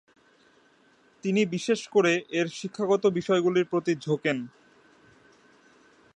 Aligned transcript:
তিনি 1.23 1.41
বিশেষ 1.45 1.81
করে 1.87 2.13
এর 2.29 2.47
শিক্ষাগত 2.51 3.03
বিষয়গুলির 3.09 3.65
প্রতি 3.65 3.93
ঝোঁকেন। 3.95 4.37